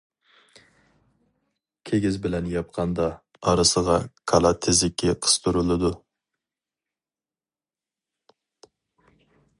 [1.89, 3.05] كىگىز بىلەن ياپقاندا
[3.51, 3.99] ئارىسىغا
[4.33, 5.95] كالا تېزىكى قىستۇرۇلىدۇ.